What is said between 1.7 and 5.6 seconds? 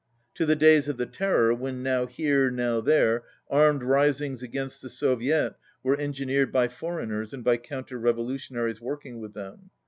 now here, now there, armed risings against the Soviet